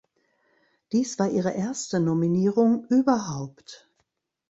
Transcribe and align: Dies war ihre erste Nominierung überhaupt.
Dies 0.93 1.19
war 1.19 1.29
ihre 1.29 1.53
erste 1.53 1.99
Nominierung 1.99 2.85
überhaupt. 2.89 3.87